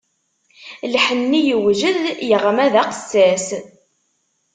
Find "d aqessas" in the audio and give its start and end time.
2.73-3.47